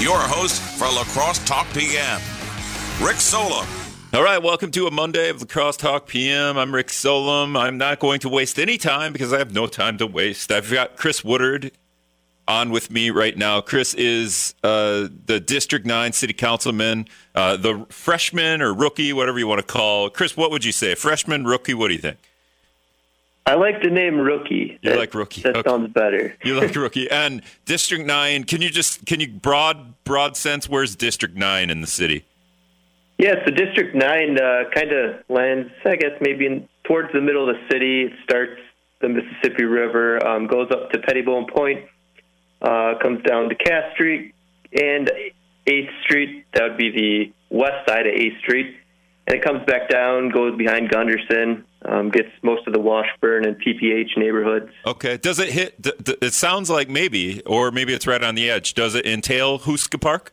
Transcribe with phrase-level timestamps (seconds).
[0.00, 2.20] your host for Lacrosse Talk PM,
[3.02, 3.66] Rick Solem.
[4.14, 6.56] All right, welcome to a Monday of Lacrosse Talk PM.
[6.56, 7.56] I'm Rick Solem.
[7.56, 10.52] I'm not going to waste any time because I have no time to waste.
[10.52, 11.72] I've got Chris Woodard
[12.46, 13.60] on with me right now.
[13.60, 19.48] Chris is uh, the District 9 City Councilman, uh, the freshman or rookie, whatever you
[19.48, 20.10] want to call.
[20.10, 20.94] Chris, what would you say?
[20.94, 22.18] Freshman, rookie, what do you think?
[23.48, 24.78] I like the name rookie.
[24.82, 25.40] You that, like rookie.
[25.40, 25.70] That Okay.
[25.70, 26.34] sounds better.
[26.44, 27.10] You like rookie.
[27.10, 31.80] And District 9, can you just, can you broad, broad sense, where's District 9 in
[31.80, 32.24] the city?
[33.16, 37.48] Yeah, so District 9 uh, kind of lands, I guess, maybe in, towards the middle
[37.48, 38.02] of the city.
[38.02, 38.60] It starts
[39.00, 41.86] the Mississippi River, um, goes up to Pettibone Point,
[42.60, 44.34] uh, comes down to Cass Street
[44.78, 45.10] and
[45.66, 46.44] 8th Street.
[46.52, 48.76] That would be the west side of 8th Street.
[49.26, 53.56] And it comes back down, goes behind Gundersen, um, gets most of the Washburn and
[53.60, 54.70] PPH neighborhoods.
[54.86, 55.16] Okay.
[55.16, 55.74] Does it hit?
[56.20, 58.74] It sounds like maybe, or maybe it's right on the edge.
[58.74, 60.32] Does it entail Houska Park?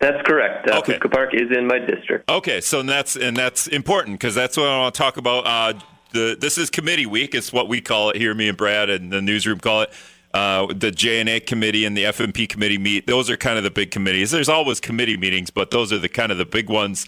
[0.00, 0.70] That's correct.
[0.70, 0.98] Uh, Okay.
[0.98, 2.30] Houska Park is in my district.
[2.30, 5.46] Okay, so that's and that's important because that's what I want to talk about.
[5.46, 5.78] Uh,
[6.12, 7.34] the this is committee week.
[7.34, 8.34] It's what we call it here.
[8.34, 9.92] Me and Brad and the newsroom call it.
[10.32, 13.06] Uh, the J and A committee and the FMP committee meet.
[13.06, 14.30] Those are kind of the big committees.
[14.30, 17.06] There's always committee meetings, but those are the kind of the big ones.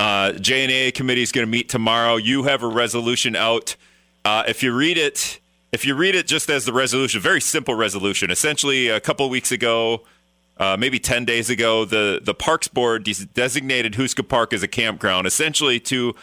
[0.00, 2.16] Uh, J and A committee is going to meet tomorrow.
[2.16, 3.76] You have a resolution out.
[4.24, 5.40] Uh, if you read it,
[5.72, 8.30] if you read it just as the resolution, very simple resolution.
[8.30, 10.04] Essentially, a couple weeks ago,
[10.58, 14.68] uh, maybe 10 days ago, the, the Parks Board des- designated Houska Park as a
[14.68, 16.14] campground, essentially to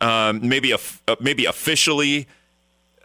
[0.00, 2.28] um, maybe, of maybe officially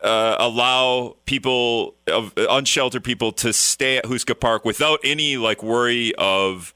[0.04, 6.14] uh, allow people, of unsheltered people, to stay at Houska Park without any like worry
[6.16, 6.75] of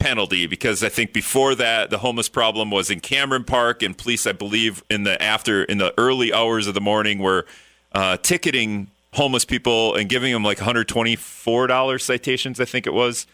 [0.00, 0.46] penalty.
[0.46, 4.32] Because I think before that, the homeless problem was in Cameron Park, and police, I
[4.32, 7.46] believe, in the after in the early hours of the morning were
[7.92, 13.26] uh, ticketing homeless people and giving them like $124 citations, I think it was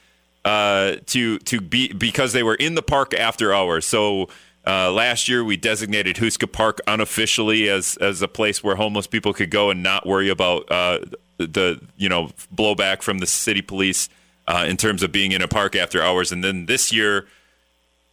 [0.45, 3.85] uh, to to be because they were in the park after hours.
[3.85, 4.29] So
[4.67, 9.33] uh, last year we designated Houska Park unofficially as as a place where homeless people
[9.33, 11.01] could go and not worry about uh,
[11.39, 14.09] the you know blowback from the city police
[14.49, 16.33] uh, in terms of being in a park after hours.
[16.33, 17.27] And then this year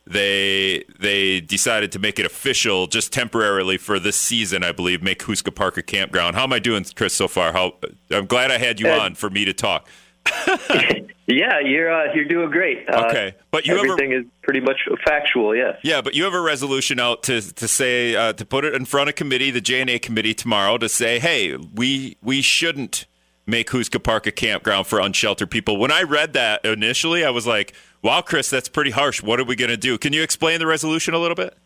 [0.05, 5.19] they they decided to make it official just temporarily for this season, I believe, make
[5.19, 6.35] Houska Park a campground.
[6.35, 7.53] How am I doing, Chris, so far?
[7.53, 7.75] How
[8.11, 9.87] I'm glad I had you Uh, on for me to talk.
[11.25, 12.83] Yeah, you're uh, you're doing great.
[12.89, 15.55] Uh, Okay, but you have a- everything is pretty much factual.
[15.55, 15.77] Yes.
[15.81, 18.83] Yeah, but you have a resolution out to to say uh, to put it in
[18.83, 23.05] front of committee, the J and A committee tomorrow, to say, hey, we we shouldn't
[23.45, 25.77] make Houska Park a campground for unsheltered people.
[25.77, 29.21] When I read that initially, I was like, wow, Chris, that's pretty harsh.
[29.21, 29.97] What are we going to do?
[29.97, 31.57] Can you explain the resolution a little bit?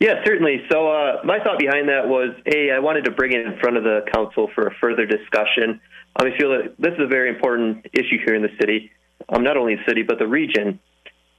[0.00, 0.64] Yeah, certainly.
[0.70, 3.76] So uh, my thought behind that was, a, I wanted to bring it in front
[3.76, 5.80] of the council for a further discussion.
[6.16, 8.90] I feel that this is a very important issue here in the city,
[9.28, 10.80] um, not only the city but the region.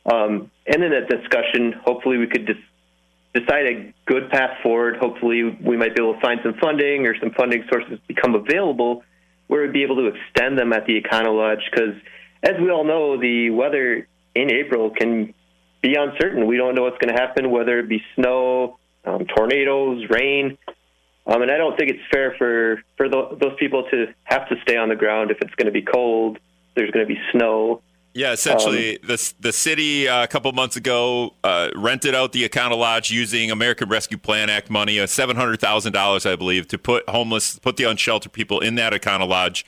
[0.06, 2.57] Um, and in that discussion, hopefully we could dis-
[3.34, 4.97] decide a good path forward.
[4.97, 9.03] Hopefully we might be able to find some funding or some funding sources become available
[9.47, 11.95] where we'd be able to extend them at the Econo Lodge because,
[12.44, 15.33] as we all know, the weather in April can
[15.81, 16.47] be uncertain.
[16.47, 20.57] We don't know what's going to happen, whether it be snow, um, tornadoes, rain.
[21.28, 24.56] Um, and I don't think it's fair for for tho- those people to have to
[24.61, 26.38] stay on the ground if it's going to be cold.
[26.75, 27.81] There's going to be snow.
[28.15, 32.77] Yeah, essentially, the the city uh, a couple months ago uh, rented out the Econo
[32.77, 36.77] Lodge using American Rescue Plan Act money, uh, seven hundred thousand dollars, I believe, to
[36.77, 39.65] put homeless, put the unsheltered people in that Econo Lodge,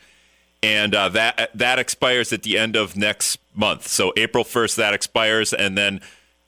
[0.63, 3.85] and uh, that that expires at the end of next month.
[3.85, 5.99] So April first, that expires, and then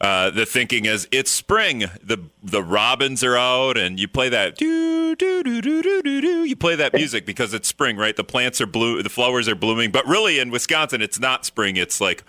[0.01, 1.85] uh, the thinking is it's spring.
[2.01, 6.21] the The robins are out, and you play that do do do do do do
[6.21, 6.43] do.
[6.45, 8.15] You play that music because it's spring, right?
[8.15, 9.91] The plants are blue, the flowers are blooming.
[9.91, 11.75] But really, in Wisconsin, it's not spring.
[11.75, 12.23] It's like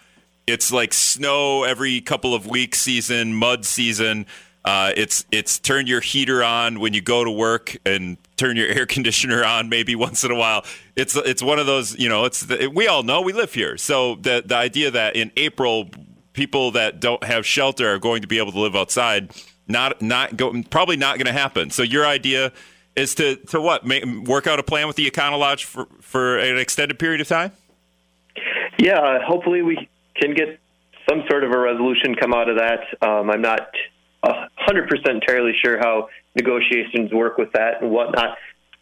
[0.49, 4.27] it's like snow every couple of weeks season, mud season.
[4.65, 8.67] Uh, it's it's turn your heater on when you go to work and turn your
[8.69, 10.65] air conditioner on maybe once in a while.
[10.97, 12.25] It's it's one of those you know.
[12.25, 15.89] It's the, we all know we live here, so the the idea that in April
[16.33, 19.31] people that don't have shelter are going to be able to live outside
[19.71, 21.71] not not go probably not going to happen.
[21.71, 22.53] So your idea
[22.97, 26.39] is to to what make, work out a plan with the Econo Lodge for for
[26.39, 27.53] an extended period of time.
[28.79, 29.89] Yeah, hopefully we
[30.21, 30.59] can get
[31.09, 32.81] some sort of a resolution come out of that.
[33.01, 33.69] Um, I'm not
[34.23, 38.37] a hundred percent entirely sure how negotiations work with that and whatnot,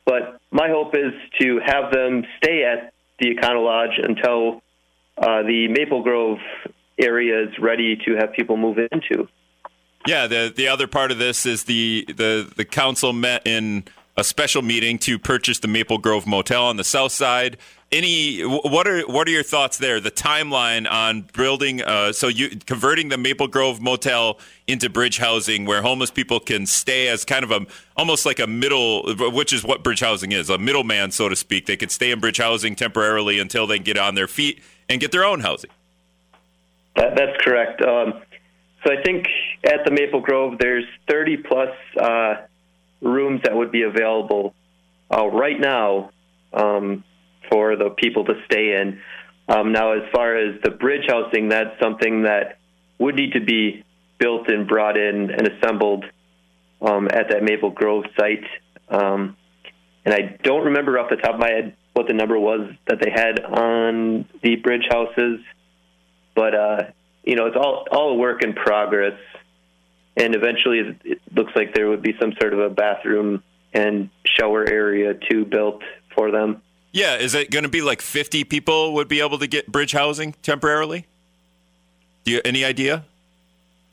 [0.04, 4.62] but my hope is to have them stay at the Econo Lodge until
[5.18, 6.38] uh, the Maple Grove
[6.98, 9.28] area is ready to have people move into.
[10.06, 13.84] Yeah, the the other part of this is the the the council met in
[14.16, 17.56] a special meeting to purchase the Maple Grove Motel on the south side.
[17.90, 20.00] any what are what are your thoughts there?
[20.00, 25.64] The timeline on building, uh, so you converting the Maple Grove Motel into bridge housing,
[25.66, 27.66] where homeless people can stay as kind of a
[27.96, 31.66] almost like a middle, which is what bridge housing is, a middleman, so to speak.
[31.66, 35.12] They could stay in bridge housing temporarily until they get on their feet and get
[35.12, 35.70] their own housing.
[36.98, 37.80] That, that's correct.
[37.82, 38.20] Um,
[38.84, 39.26] so I think
[39.64, 42.34] at the Maple Grove, there's 30 plus uh,
[43.00, 44.54] rooms that would be available
[45.10, 46.10] uh, right now.
[46.52, 47.04] Um,
[47.50, 49.00] for the people to stay in.
[49.48, 52.58] Um, now, as far as the bridge housing, that's something that
[52.98, 53.84] would need to be
[54.18, 56.04] built and brought in and assembled
[56.82, 58.44] um, at that Maple Grove site.
[58.88, 59.36] Um,
[60.04, 63.00] and I don't remember off the top of my head what the number was that
[63.00, 65.40] they had on the bridge houses,
[66.38, 66.82] but uh,
[67.24, 69.18] you know, it's all all a work in progress.
[70.16, 73.42] And eventually, it looks like there would be some sort of a bathroom
[73.72, 75.82] and shower area too built
[76.14, 76.62] for them.
[76.92, 79.92] Yeah, is it going to be like 50 people would be able to get bridge
[79.92, 81.06] housing temporarily?
[82.24, 83.04] Do you any idea?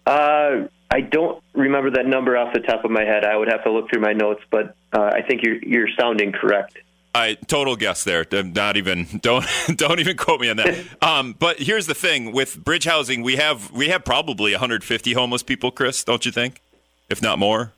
[0.06, 3.26] Uh, I don't remember that number off the top of my head.
[3.26, 6.32] I would have to look through my notes, but uh, I think you're you're sounding
[6.32, 6.78] correct.
[7.16, 8.26] I total guess there.
[8.32, 9.46] Not even don't
[9.76, 10.76] don't even quote me on that.
[11.02, 15.44] Um, but here's the thing with bridge housing, we have we have probably 150 homeless
[15.44, 16.04] people, Chris.
[16.04, 16.62] Don't you think?
[17.10, 17.74] If not more.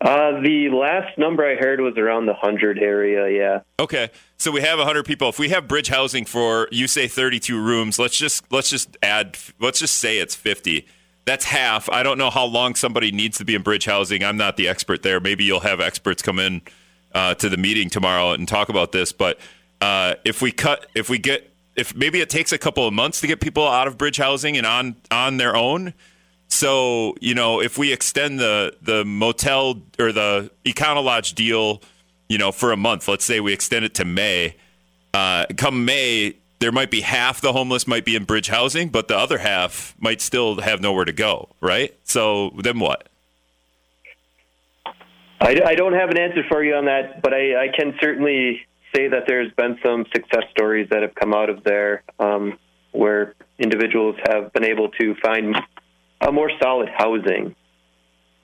[0.00, 3.60] Uh, the last number I heard was around the 100 area, yeah.
[3.80, 4.10] Okay.
[4.36, 5.28] So we have 100 people.
[5.28, 9.36] If we have bridge housing for you say 32 rooms, let's just let's just add
[9.60, 10.86] let's just say it's 50.
[11.24, 11.90] That's half.
[11.90, 14.24] I don't know how long somebody needs to be in bridge housing.
[14.24, 15.20] I'm not the expert there.
[15.20, 16.62] Maybe you'll have experts come in
[17.14, 19.38] uh, to the meeting tomorrow and talk about this, but
[19.80, 23.20] uh, if we cut if we get if maybe it takes a couple of months
[23.20, 25.94] to get people out of bridge housing and on on their own,
[26.48, 31.82] so you know, if we extend the the motel or the Econolodge deal,
[32.28, 34.56] you know, for a month, let's say we extend it to May.
[35.14, 39.08] Uh, come May, there might be half the homeless might be in bridge housing, but
[39.08, 41.50] the other half might still have nowhere to go.
[41.60, 41.94] Right?
[42.04, 43.08] So then what?
[45.40, 48.62] I, I don't have an answer for you on that, but I, I can certainly
[48.94, 52.58] say that there's been some success stories that have come out of there um,
[52.92, 55.56] where individuals have been able to find
[56.20, 57.54] a more solid housing.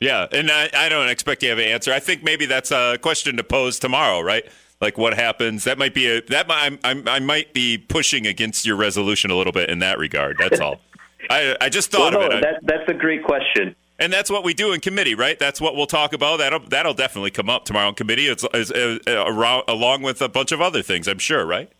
[0.00, 1.92] Yeah, and I, I don't expect you to have an answer.
[1.92, 4.44] I think maybe that's a question to pose tomorrow, right?
[4.80, 5.64] Like what happens?
[5.64, 9.36] That might be a that I, I, I might be pushing against your resolution a
[9.36, 10.36] little bit in that regard.
[10.38, 10.80] That's all.
[11.30, 12.42] I I just thought well, no, of it.
[12.42, 13.74] That, that's a great question.
[13.98, 15.38] And that's what we do in committee, right?
[15.38, 16.38] That's what we'll talk about.
[16.38, 18.26] That'll that'll definitely come up tomorrow in committee.
[18.26, 21.70] It's, it's, it's uh, around, along with a bunch of other things, I'm sure, right?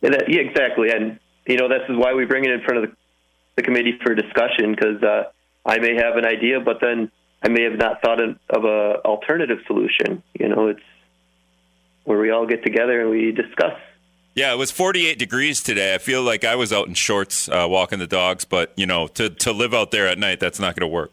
[0.00, 0.90] Yeah, yeah, exactly.
[0.90, 2.96] And you know, this is why we bring it in front of the
[3.56, 5.24] the committee for discussion because uh,
[5.66, 7.10] I may have an idea, but then
[7.42, 10.22] I may have not thought of, of a alternative solution.
[10.38, 10.80] You know, it's
[12.04, 13.74] where we all get together and we discuss.
[14.34, 15.94] Yeah, it was 48 degrees today.
[15.94, 19.06] I feel like I was out in shorts uh, walking the dogs, but you know,
[19.08, 21.12] to to live out there at night, that's not going to work.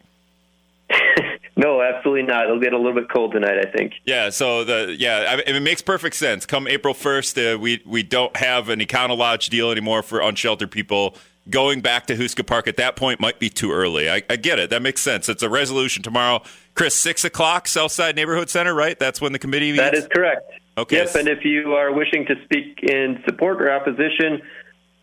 [1.56, 2.44] no, absolutely not.
[2.44, 3.94] It'll get a little bit cold tonight, I think.
[4.04, 4.30] Yeah.
[4.30, 6.46] So the yeah, I, it makes perfect sense.
[6.46, 10.70] Come April 1st, uh, we we don't have an Econo Lodge deal anymore for unsheltered
[10.70, 11.14] people
[11.50, 14.10] going back to Houska Park at that point might be too early.
[14.10, 14.70] I, I, get it.
[14.70, 15.28] That makes sense.
[15.28, 16.42] It's a resolution tomorrow.
[16.74, 18.98] Chris, 6 o'clock, Southside Neighborhood Center, right?
[18.98, 19.82] That's when the committee meets?
[19.82, 20.52] That is correct.
[20.76, 20.96] Okay.
[20.96, 24.42] Yes, and if you are wishing to speak in support or opposition,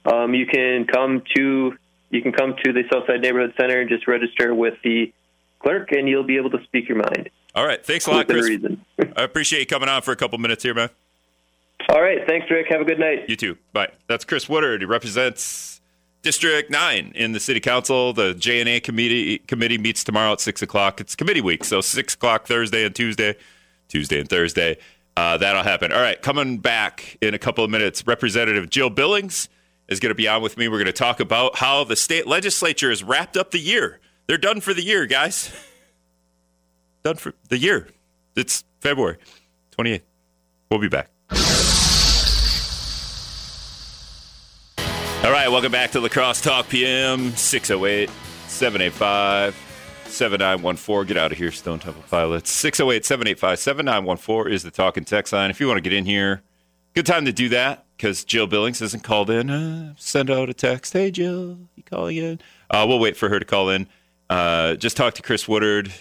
[0.05, 1.73] um, you can come to
[2.11, 5.11] you can come to the Southside Neighborhood Center and just register with the
[5.65, 7.29] clerk, and you'll be able to speak your mind.
[7.55, 7.83] All right.
[7.83, 8.49] Thanks a lot, Chris.
[9.15, 10.89] I appreciate you coming on for a couple minutes here, man.
[11.89, 12.19] All right.
[12.27, 12.67] Thanks, Rick.
[12.69, 13.29] Have a good night.
[13.29, 13.57] You too.
[13.73, 13.89] Bye.
[14.07, 14.81] That's Chris Woodard.
[14.81, 15.81] He represents
[16.21, 18.13] District 9 in the City Council.
[18.13, 21.01] The J&A committee, committee meets tomorrow at 6 o'clock.
[21.01, 23.35] It's committee week, so 6 o'clock Thursday and Tuesday,
[23.87, 24.77] Tuesday and Thursday.
[25.17, 25.91] Uh, that'll happen.
[25.91, 29.47] All right, coming back in a couple of minutes, Representative Jill Billings
[29.87, 30.67] is going to be on with me.
[30.67, 33.99] We're going to talk about how the state legislature has wrapped up the year.
[34.27, 35.51] They're done for the year, guys.
[37.03, 37.87] done for the year.
[38.35, 39.17] It's February
[39.77, 40.01] 28th.
[40.69, 41.09] We'll be back.
[45.23, 48.09] All right, welcome back to Lacrosse Talk PM 608
[48.47, 49.55] 785
[50.05, 51.07] 7914.
[51.07, 52.51] Get out of here, Stone Temple Pilots.
[52.51, 55.49] 608 785 7914 is the talk and text line.
[55.49, 56.41] If you want to get in here,
[56.93, 59.49] good time to do that because Jill Billings hasn't called in.
[59.49, 60.93] Uh, send out a text.
[60.93, 62.39] Hey, Jill, you calling in?
[62.69, 63.87] Uh, we'll wait for her to call in.
[64.29, 65.93] Uh, just talk to Chris Woodard.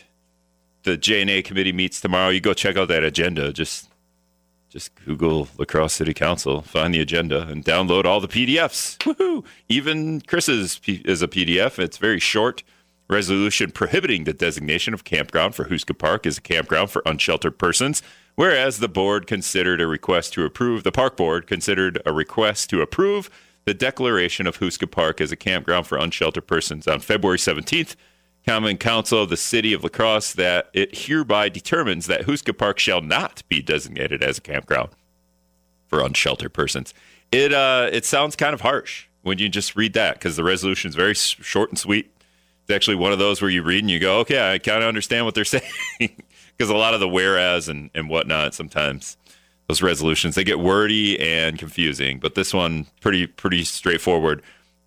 [0.82, 2.28] The J&A committee meets tomorrow.
[2.28, 3.52] You go check out that agenda.
[3.52, 3.88] Just
[4.68, 8.98] just Google La Crosse City Council, find the agenda, and download all the PDFs.
[8.98, 9.44] Woohoo!
[9.68, 11.78] Even Chris's is a PDF.
[11.78, 12.64] It's very short.
[13.08, 18.02] Resolution prohibiting the designation of campground for Houska Park as a campground for unsheltered persons
[18.36, 22.82] Whereas the board considered a request to approve, the park board considered a request to
[22.82, 23.30] approve
[23.64, 27.94] the declaration of Houska Park as a campground for unsheltered persons on February 17th.
[28.46, 32.78] Common Council of the City of La Crosse that it hereby determines that Houska Park
[32.78, 34.90] shall not be designated as a campground
[35.86, 36.92] for unsheltered persons.
[37.32, 40.90] It uh, it sounds kind of harsh when you just read that because the resolution
[40.90, 42.10] is very short and sweet.
[42.62, 44.88] It's actually one of those where you read and you go, okay, I kind of
[44.88, 45.62] understand what they're saying
[45.98, 49.16] because a lot of the whereas and, and whatnot sometimes
[49.68, 54.42] those resolutions they get wordy and confusing, but this one pretty pretty straightforward.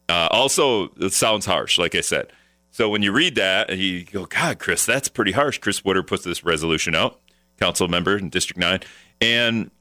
[0.10, 2.32] Uh, also, it sounds harsh, like I said.
[2.77, 5.57] So when you read that, you go, God, Chris, that's pretty harsh.
[5.57, 7.19] Chris Woodard puts this resolution out,
[7.60, 8.81] council member in District Nine,
[9.19, 9.72] and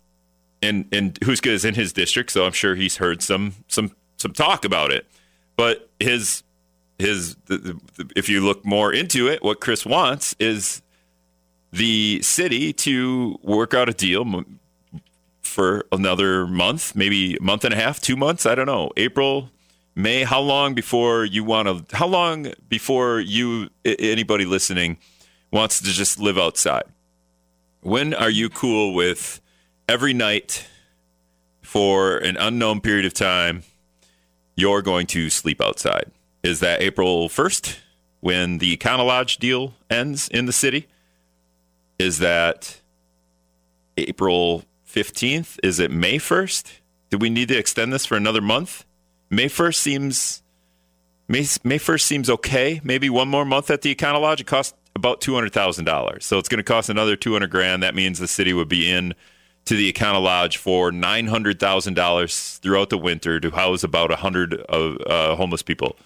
[0.62, 4.32] and and Houska is in his district, so I'm sure he's heard some some some
[4.32, 5.06] talk about it.
[5.56, 6.42] But his
[6.98, 10.80] his the, the, if you look more into it, what Chris wants is
[11.72, 14.24] the city to work out a deal
[15.42, 18.46] for another month, maybe a month and a half, two months.
[18.46, 18.90] I don't know.
[18.96, 19.50] April,
[19.98, 24.98] May, how long before you want to, how long before you, anybody listening,
[25.50, 26.84] wants to just live outside?
[27.80, 29.40] When are you cool with
[29.88, 30.66] every night
[31.62, 33.62] for an unknown period of time,
[34.54, 36.10] you're going to sleep outside?
[36.42, 37.78] Is that April 1st
[38.20, 40.88] when the Econo Lodge deal ends in the city?
[41.98, 42.80] Is that
[43.96, 45.58] April 15th?
[45.62, 46.70] Is it May 1st?
[47.08, 48.84] Do we need to extend this for another month?
[49.30, 50.42] May 1st seems
[51.28, 52.80] May, May 1st seems okay.
[52.84, 54.40] Maybe one more month at the Econo Lodge.
[54.40, 56.22] It costs about $200,000.
[56.22, 57.82] So it's going to cost another 200 grand.
[57.82, 59.14] That means the city would be in
[59.66, 65.36] to the Econo Lodge for $900,000 throughout the winter to house about 100 of uh,
[65.36, 65.96] homeless people.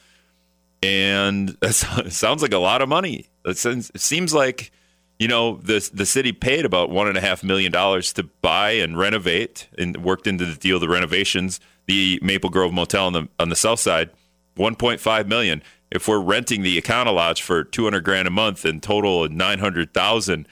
[0.83, 3.29] And that sounds like a lot of money.
[3.45, 4.73] It seems like,
[5.19, 10.27] you know, the, the city paid about $1.5 million to buy and renovate and worked
[10.27, 14.11] into the deal the renovations the Maple Grove Motel on the on the south side,
[14.57, 15.61] 1.5 million.
[15.91, 20.47] If we're renting the Econo Lodge for 200 grand a month and total 900,000,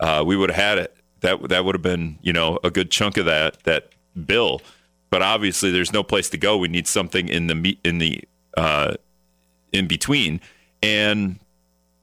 [0.00, 0.94] uh, we would have had it.
[1.20, 3.92] That that would have been you know a good chunk of that that
[4.26, 4.60] bill.
[5.08, 6.58] But obviously, there's no place to go.
[6.58, 8.22] We need something in the in the
[8.54, 8.94] uh,
[9.72, 10.42] in between.
[10.82, 11.38] And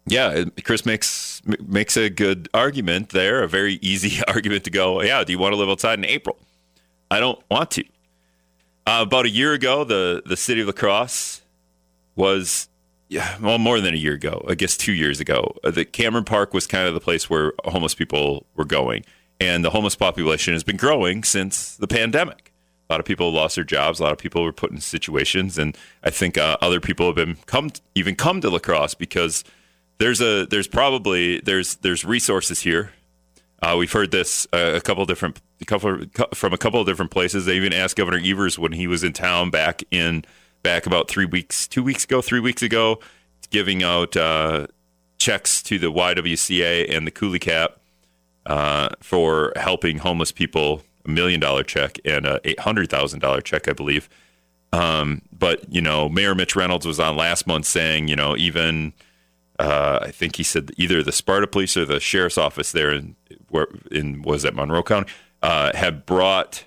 [0.08, 5.04] yeah, Chris makes makes a good argument there, a very easy argument to go.
[5.04, 6.40] Yeah, do you want to live outside in April?
[7.12, 7.84] I don't want to.
[8.86, 11.42] Uh, about a year ago, the the city of La Crosse
[12.16, 12.68] was,
[13.10, 14.44] yeah, well, more than a year ago.
[14.48, 15.56] I guess two years ago.
[15.64, 19.06] Uh, the Cameron Park was kind of the place where homeless people were going,
[19.40, 22.52] and the homeless population has been growing since the pandemic.
[22.90, 24.00] A lot of people lost their jobs.
[24.00, 27.16] A lot of people were put in situations, and I think uh, other people have
[27.16, 29.44] been come even come to La Crosse because
[30.00, 32.92] there's a there's probably there's there's resources here
[33.62, 37.12] uh, we've heard this uh, a couple different a couple from a couple of different
[37.12, 37.46] places.
[37.46, 40.26] They even asked Governor Evers when he was in town back in
[40.64, 43.00] back about three weeks, two weeks ago, three weeks ago,
[43.50, 44.68] giving out uh,
[45.20, 47.74] checks to the YWCA and the Couleecap
[48.46, 50.84] uh, for helping homeless people.
[51.04, 54.08] A million dollar check and a eight hundred thousand dollar check, I believe.
[54.72, 58.94] Um, but you know, Mayor Mitch Reynolds was on last month saying, you know, even
[59.58, 63.16] uh, I think he said either the Sparta Police or the Sheriff's Office there in
[63.52, 66.66] where in was at Monroe County uh, had brought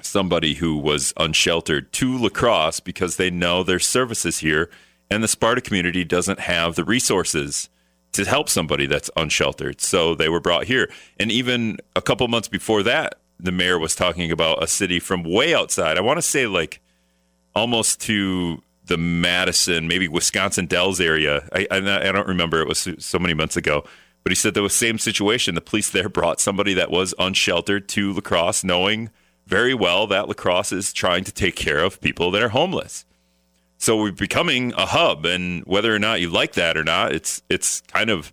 [0.00, 4.70] somebody who was unsheltered to lacrosse because they know there's services here,
[5.10, 7.68] and the Sparta community doesn't have the resources
[8.12, 9.80] to help somebody that's unsheltered.
[9.80, 13.94] So they were brought here, and even a couple months before that, the mayor was
[13.94, 15.96] talking about a city from way outside.
[15.96, 16.80] I want to say like
[17.54, 21.48] almost to the Madison, maybe Wisconsin Dells area.
[21.52, 22.60] I, I, I don't remember.
[22.60, 23.84] It was so many months ago.
[24.22, 25.54] But he said was same situation.
[25.54, 29.10] The police there brought somebody that was unsheltered to lacrosse, knowing
[29.46, 33.04] very well that lacrosse is trying to take care of people that are homeless.
[33.78, 37.42] So we're becoming a hub, and whether or not you like that or not, it's
[37.48, 38.32] it's kind of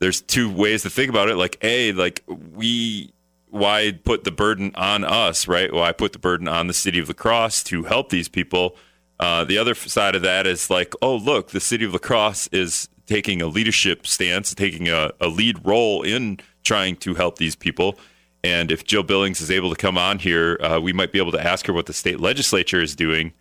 [0.00, 1.36] there's two ways to think about it.
[1.36, 3.12] Like a, like we
[3.48, 5.72] why put the burden on us, right?
[5.72, 8.76] Why put the burden on the city of Lacrosse to help these people
[9.18, 12.88] uh, the other side of that is like, oh, look, the city of Lacrosse is
[13.06, 17.98] taking a leadership stance, taking a, a lead role in trying to help these people.
[18.42, 21.32] And if Jill Billings is able to come on here, uh, we might be able
[21.32, 23.32] to ask her what the state legislature is doing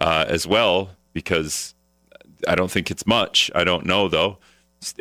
[0.00, 1.74] uh, as well, because
[2.48, 3.50] I don't think it's much.
[3.54, 4.38] I don't know though.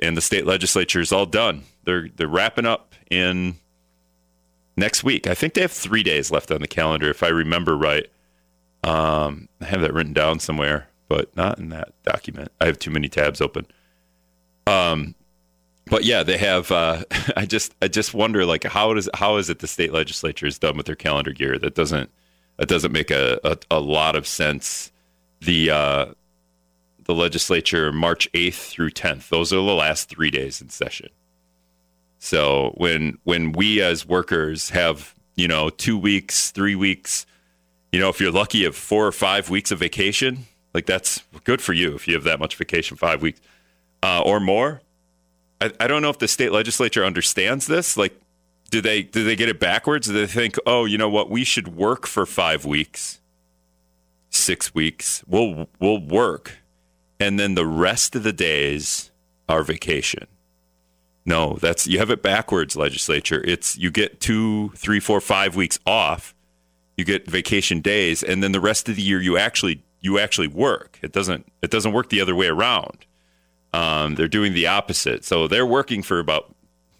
[0.01, 1.63] And the state legislature is all done.
[1.85, 3.55] They're they're wrapping up in
[4.75, 5.25] next week.
[5.25, 8.07] I think they have three days left on the calendar, if I remember right.
[8.83, 12.51] Um, I have that written down somewhere, but not in that document.
[12.59, 13.67] I have too many tabs open.
[14.67, 15.15] Um,
[15.89, 16.71] but yeah, they have.
[16.71, 17.03] Uh,
[17.37, 20.59] I just I just wonder like how does how is it the state legislature is
[20.59, 21.57] done with their calendar year?
[21.57, 22.09] That doesn't
[22.57, 24.91] that doesn't make a, a, a lot of sense.
[25.41, 26.05] The uh,
[27.05, 31.09] the legislature March eighth through tenth; those are the last three days in session.
[32.19, 37.25] So when when we as workers have you know two weeks, three weeks,
[37.91, 41.61] you know if you're lucky, of four or five weeks of vacation, like that's good
[41.61, 43.39] for you if you have that much vacation, five weeks
[44.03, 44.81] uh, or more
[45.61, 47.97] I, I don't know if the state legislature understands this.
[47.97, 48.19] Like,
[48.71, 50.07] do they do they get it backwards?
[50.07, 53.19] Do they think, oh, you know what, we should work for five weeks,
[54.29, 55.23] six weeks.
[55.27, 56.57] We'll we'll work,
[57.19, 59.11] and then the rest of the days
[59.47, 60.27] are vacation.
[61.25, 63.43] No, that's you have it backwards, legislature.
[63.45, 66.33] It's you get two, three, four, five weeks off.
[66.95, 70.47] You get vacation days, and then the rest of the year you actually you actually
[70.47, 70.99] work.
[71.01, 73.05] It doesn't it doesn't work the other way around.
[73.73, 75.23] Um, they're doing the opposite.
[75.23, 76.55] So they're working for about,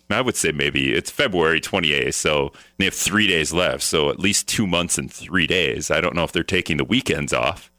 [0.10, 2.14] I would say maybe it's February 28th.
[2.14, 3.84] So they have three days left.
[3.84, 5.90] So at least two months and three days.
[5.90, 7.72] I don't know if they're taking the weekends off,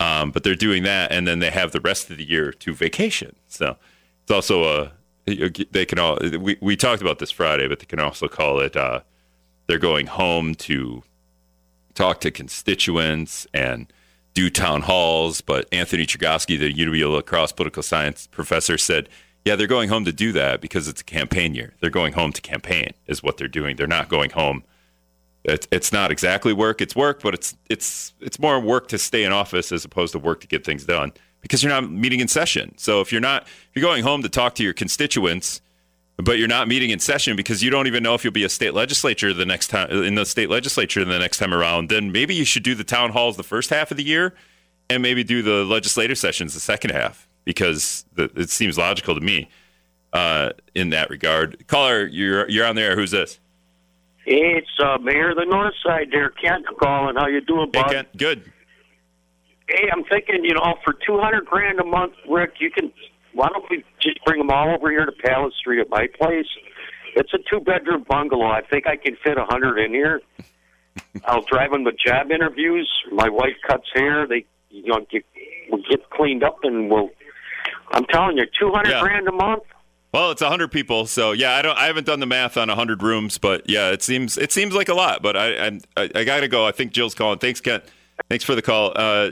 [0.00, 1.12] um, but they're doing that.
[1.12, 3.36] And then they have the rest of the year to vacation.
[3.48, 3.76] So
[4.22, 4.92] it's also a,
[5.70, 8.76] they can all, we, we talked about this Friday, but they can also call it,
[8.76, 9.00] uh,
[9.66, 11.02] they're going home to
[11.94, 13.92] talk to constituents and,
[14.34, 19.08] do town halls, but Anthony Chergosky, the UW La Crosse political science professor, said,
[19.44, 21.74] yeah, they're going home to do that because it's a campaign year.
[21.80, 23.76] They're going home to campaign, is what they're doing.
[23.76, 24.64] They're not going home.
[25.44, 26.80] It's, it's not exactly work.
[26.80, 30.20] It's work, but it's it's it's more work to stay in office as opposed to
[30.20, 32.78] work to get things done because you're not meeting in session.
[32.78, 35.60] So if you're not if you're going home to talk to your constituents,
[36.22, 38.48] but you're not meeting in session because you don't even know if you'll be a
[38.48, 42.34] state legislature the next time in the state legislature the next time around, then maybe
[42.34, 44.34] you should do the town halls the first half of the year
[44.88, 49.20] and maybe do the legislative sessions the second half because the, it seems logical to
[49.20, 49.48] me
[50.12, 51.66] uh, in that regard.
[51.66, 52.94] Caller, you're you're on there.
[52.94, 53.40] Who's this?
[54.24, 57.16] It's uh, Mayor of the North Side there, Kent calling.
[57.16, 57.86] How you doing, bud?
[57.86, 58.16] Hey, Kent.
[58.16, 58.52] Good.
[59.68, 62.92] Hey, I'm thinking, you know, for two hundred grand a month, Rick, you can
[63.34, 66.46] why don't we just bring them all over here to Palace Street at my place?
[67.14, 68.46] It's a two bedroom bungalow.
[68.46, 70.20] I think I can fit a hundred in here.
[71.24, 72.90] I'll drive them to job interviews.
[73.10, 74.26] My wife cuts hair.
[74.26, 75.24] They, you know, get,
[75.70, 77.10] we'll get cleaned up, and we'll.
[77.92, 79.02] I'm telling you, two hundred yeah.
[79.02, 79.64] grand a month.
[80.12, 81.76] Well, it's a hundred people, so yeah, I don't.
[81.76, 84.74] I haven't done the math on a hundred rooms, but yeah, it seems it seems
[84.74, 85.22] like a lot.
[85.22, 86.66] But I I, I got to go.
[86.66, 87.38] I think Jill's calling.
[87.38, 87.84] Thanks, Kent.
[88.28, 88.92] Thanks for the call.
[88.94, 89.30] Uh,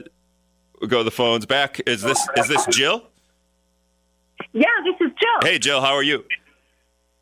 [0.81, 1.81] we'll go to the phones back.
[1.87, 3.10] Is this is this Jill?
[4.53, 5.51] Yeah, this is Jill.
[5.51, 6.25] Hey, Jill, how are you?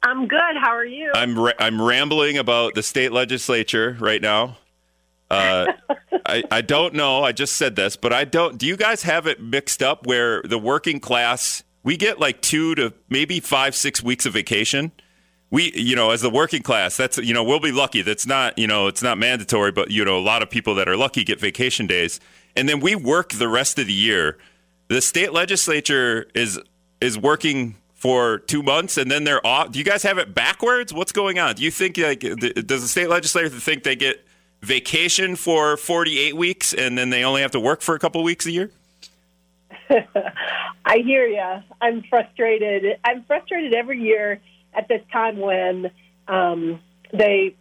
[0.03, 0.57] I'm good.
[0.61, 1.11] How are you?
[1.15, 4.57] I'm ra- I'm rambling about the state legislature right now.
[5.31, 5.67] Uh,
[6.27, 7.23] I I don't know.
[7.25, 8.59] I just said this, but I don't.
[8.59, 12.75] Do you guys have it mixed up where the working class we get like two
[12.77, 14.93] to maybe five six weeks of vacation?
[15.51, 18.03] We you know as the working class that's you know we'll be lucky.
[18.03, 20.89] That's not you know it's not mandatory, but you know a lot of people that
[20.89, 22.21] are lucky get vacation days,
[22.55, 24.39] and then we work the rest of the year.
[24.89, 26.59] The state legislature is
[27.01, 29.73] is working for two months and then they're off.
[29.73, 30.93] Do you guys have it backwards?
[30.93, 31.57] What's going on?
[31.57, 34.25] Do you think like does the state legislature think they get
[34.63, 38.47] vacation for 48 weeks and then they only have to work for a couple weeks
[38.47, 38.71] a year?
[40.85, 41.63] I hear you.
[41.81, 42.99] I'm frustrated.
[43.05, 44.41] I'm frustrated every year
[44.75, 45.91] at this time when
[46.29, 46.81] um,
[47.13, 47.57] they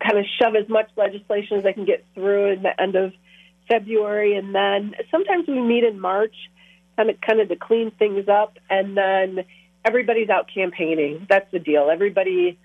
[0.00, 3.12] kind of shove as much legislation as they can get through in the end of
[3.68, 6.34] February, and then sometimes we meet in March
[7.00, 9.44] kind of kind of to clean things up, and then
[9.84, 11.26] everybody's out campaigning.
[11.28, 11.88] That's the deal.
[11.90, 12.58] Everybody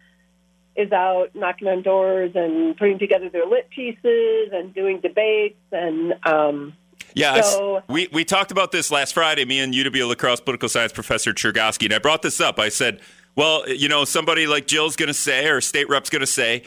[0.76, 6.14] is out knocking on doors and putting together their lit pieces and doing debates and.
[6.26, 6.74] Um,
[7.14, 9.46] yeah, so, we we talked about this last Friday.
[9.46, 12.60] Me and UW La Crosse political science professor Chergosky, and I brought this up.
[12.60, 13.00] I said,
[13.38, 16.64] well, you know, somebody like Jill's going to say, or state rep's going to say,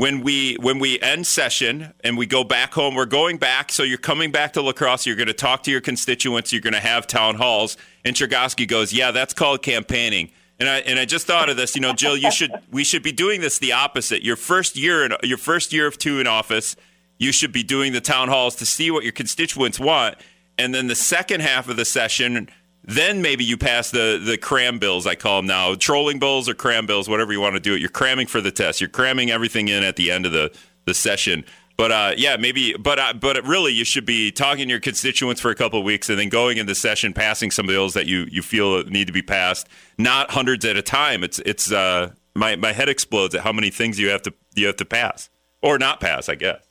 [0.00, 3.70] when we when we end session and we go back home, we're going back.
[3.70, 5.04] So you're coming back to lacrosse.
[5.04, 6.54] You're going to talk to your constituents.
[6.54, 7.76] You're going to have town halls.
[8.02, 11.74] And Chergosky goes, "Yeah, that's called campaigning." And I and I just thought of this.
[11.74, 14.24] You know, Jill, you should we should be doing this the opposite.
[14.24, 16.76] Your first year in your first year of two in office,
[17.18, 20.16] you should be doing the town halls to see what your constituents want.
[20.56, 22.48] And then the second half of the session,
[22.84, 25.06] then maybe you pass the the cram bills.
[25.06, 27.80] I call them now trolling bills or cram bills, whatever you want to do it.
[27.80, 28.80] You're cramming for the test.
[28.80, 31.44] You're cramming everything in at the end of the the session.
[31.76, 32.74] But uh, yeah, maybe.
[32.74, 35.84] But uh, but really, you should be talking to your constituents for a couple of
[35.84, 39.12] weeks, and then going into session, passing some bills that you you feel need to
[39.12, 39.68] be passed.
[39.96, 41.24] Not hundreds at a time.
[41.24, 44.66] It's it's uh, my my head explodes at how many things you have to you
[44.66, 45.30] have to pass
[45.62, 46.28] or not pass.
[46.28, 46.62] I guess.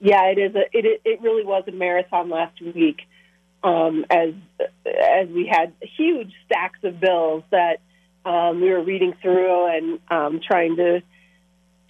[0.00, 0.54] Yeah, it is.
[0.54, 3.02] A, it it really was a marathon last week
[3.64, 4.34] um, as
[4.86, 7.78] as we had huge stacks of bills that
[8.24, 11.02] um, we were reading through and um, trying to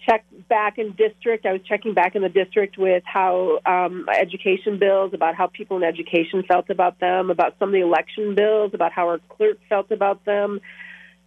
[0.08, 1.46] check back in district.
[1.46, 5.76] I was checking back in the district with how um, education bills, about how people
[5.76, 9.58] in education felt about them, about some of the election bills, about how our clerk
[9.68, 10.60] felt about them.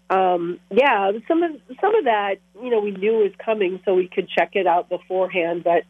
[0.09, 4.07] Um, yeah, some of some of that, you know, we knew was coming, so we
[4.07, 5.65] could check it out beforehand.
[5.65, 5.83] But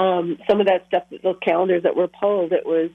[0.00, 2.90] um, some of that stuff, those calendars that were pulled, it was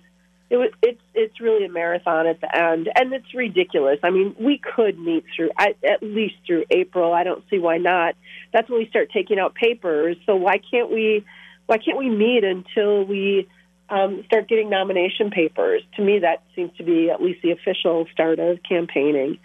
[0.50, 4.00] it was it's it's really a marathon at the end, and it's ridiculous.
[4.04, 7.14] I mean, we could meet through at, at least through April.
[7.14, 8.16] I don't see why not.
[8.52, 10.18] That's when we start taking out papers.
[10.26, 11.26] So why can't we
[11.66, 13.48] why can't we meet until we
[13.90, 15.82] um, start getting nomination papers?
[15.96, 19.40] To me, that seems to be at least the official start of campaigning.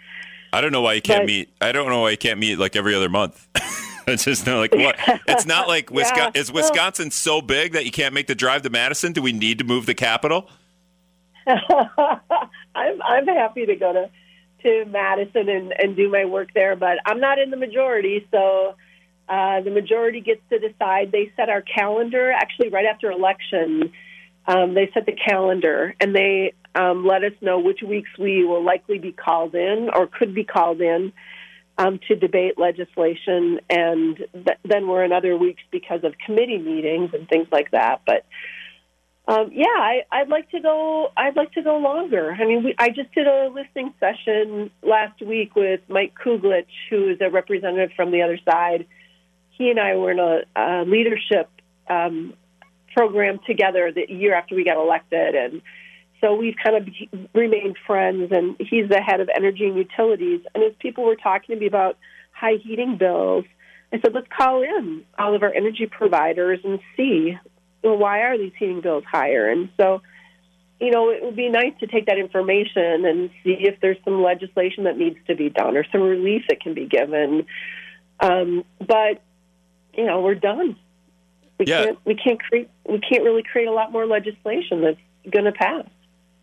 [0.51, 1.49] I don't know why you can't but, meet.
[1.61, 3.47] I don't know why you can't meet like every other month.
[4.07, 4.97] it's just not like what.
[5.27, 6.31] It's not like Wisconsin.
[6.35, 6.41] Yeah.
[6.41, 9.13] Is Wisconsin so big that you can't make the drive to Madison?
[9.13, 10.49] Do we need to move the capital?
[12.75, 14.09] I'm I'm happy to go to
[14.63, 18.75] to Madison and and do my work there, but I'm not in the majority, so
[19.27, 21.11] uh, the majority gets to decide.
[21.11, 23.91] They set our calendar actually right after election.
[24.47, 28.63] Um, they set the calendar and they um, let us know which weeks we will
[28.63, 31.13] likely be called in or could be called in
[31.79, 37.11] um, to debate legislation, and th- then we're in other weeks because of committee meetings
[37.13, 38.01] and things like that.
[38.05, 38.25] But
[39.29, 41.11] um, yeah, I, I'd like to go.
[41.15, 42.31] I'd like to go longer.
[42.31, 47.09] I mean, we, I just did a listening session last week with Mike Kuglitsch, who
[47.09, 48.87] is a representative from the other side.
[49.51, 51.47] He and I were in a, a leadership
[51.87, 52.33] um,
[52.95, 55.61] program together the year after we got elected, and
[56.21, 58.31] so we've kind of remained friends.
[58.31, 60.41] And he's the head of energy and utilities.
[60.55, 61.99] And as people were talking to me about
[62.31, 63.45] high heating bills,
[63.93, 67.37] I said, let's call in all of our energy providers and see
[67.83, 69.49] well, why are these heating bills higher?
[69.49, 70.01] And so,
[70.79, 74.21] you know, it would be nice to take that information and see if there's some
[74.23, 77.45] legislation that needs to be done or some relief that can be given.
[78.19, 79.21] Um, but
[79.93, 80.77] you know, we're done.
[81.57, 81.85] We yeah.
[81.85, 81.99] can't.
[82.05, 82.69] We can't create.
[82.87, 85.85] We can't really create a lot more legislation that's going to pass.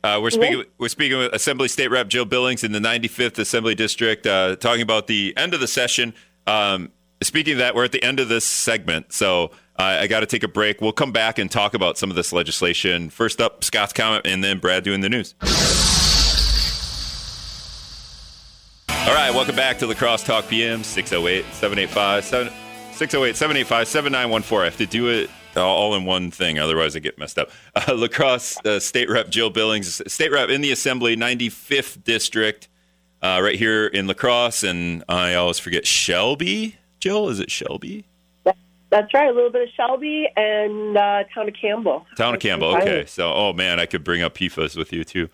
[0.04, 0.64] Uh, we're speaking.
[0.78, 4.82] We're speaking with Assembly State Rep Jill Billings in the 95th Assembly District, uh, talking
[4.82, 6.14] about the end of the session.
[6.46, 10.20] Um, speaking of that, we're at the end of this segment, so uh, I got
[10.20, 10.80] to take a break.
[10.80, 13.10] We'll come back and talk about some of this legislation.
[13.10, 15.34] First up, Scott's comment, and then Brad doing the news.
[18.88, 24.60] All right, welcome back to La Crosse Talk PM, 608 785 608 785 7914.
[24.60, 27.50] I have to do it all in one thing, otherwise I get messed up.
[27.74, 32.68] Uh, La Crosse uh, State Rep Jill Billings, State Rep in the Assembly, 95th District,
[33.22, 36.76] uh, right here in Lacrosse, And I always forget Shelby.
[36.98, 38.06] Jill, is it Shelby?
[38.90, 39.28] That's right.
[39.28, 42.06] A little bit of Shelby and uh, Town of Campbell.
[42.16, 42.76] Town of Campbell.
[42.76, 43.04] Okay.
[43.06, 45.28] So, oh man, I could bring up PFAS with you too.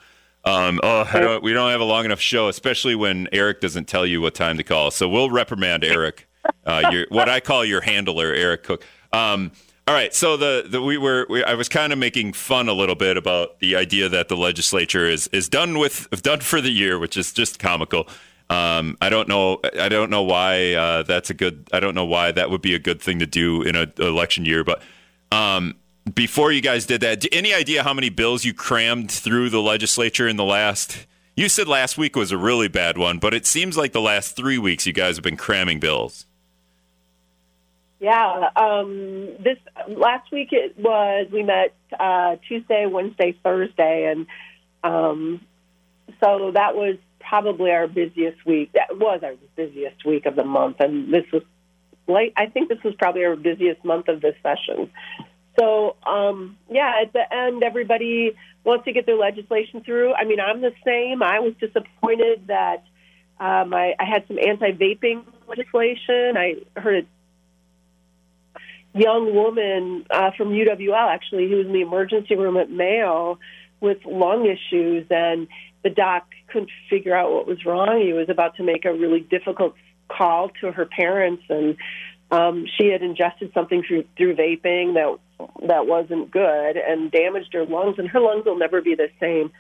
[0.45, 4.05] Um, oh, don't, we don't have a long enough show, especially when Eric doesn't tell
[4.05, 4.91] you what time to call.
[4.91, 6.29] So we'll reprimand Eric,
[6.67, 8.85] uh, your, what I call your handler, Eric Cook.
[9.13, 9.53] Um,
[9.87, 10.15] all right.
[10.15, 13.17] So the, the we were we, I was kind of making fun a little bit
[13.17, 17.17] about the idea that the legislature is is done with done for the year, which
[17.17, 18.09] is just comical.
[18.53, 19.61] Um, I don't know.
[19.81, 21.67] I don't know why uh, that's a good.
[21.73, 24.45] I don't know why that would be a good thing to do in an election
[24.45, 24.63] year.
[24.63, 24.83] But
[25.31, 25.77] um,
[26.13, 30.29] before you guys did that, any idea how many bills you crammed through the legislature
[30.29, 31.07] in the last?
[31.35, 34.37] You said last week was a really bad one, but it seems like the last
[34.37, 36.27] three weeks you guys have been cramming bills.
[38.01, 39.57] Yeah, um, this
[39.89, 44.27] last week it was we met uh, Tuesday, Wednesday, Thursday, and
[44.85, 45.41] um,
[46.23, 46.97] so that was
[47.29, 48.73] probably our busiest week.
[48.75, 51.43] That was our busiest week of the month, and this was
[52.07, 52.33] late.
[52.37, 54.91] I think this was probably our busiest month of this session.
[55.59, 60.15] So, um, yeah, at the end, everybody wants to get their legislation through.
[60.15, 61.23] I mean, I'm the same.
[61.23, 62.85] I was disappointed that
[63.39, 66.37] um, I, I had some anti-vaping legislation.
[66.37, 67.07] I heard
[68.57, 73.39] a young woman uh, from UWL, actually, who was in the emergency room at Mayo
[73.81, 75.49] with lung issues, and
[75.83, 78.01] the doc couldn't figure out what was wrong.
[78.01, 79.75] He was about to make a really difficult
[80.09, 81.77] call to her parents, and
[82.31, 85.19] um, she had ingested something through through vaping that
[85.69, 89.51] that wasn't good and damaged her lungs, and her lungs will never be the same.